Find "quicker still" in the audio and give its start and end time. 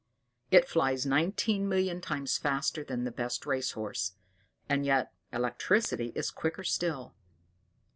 6.31-7.13